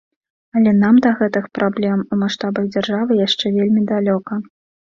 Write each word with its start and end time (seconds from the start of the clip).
Але 0.59 0.71
нам 0.83 0.95
да 1.05 1.11
гэтых 1.19 1.45
праблем 1.59 2.03
у 2.15 2.19
маштабах 2.23 2.65
дзяржавы 2.77 3.21
яшчэ 3.27 3.55
вельмі 3.59 3.81
далёка. 3.97 4.43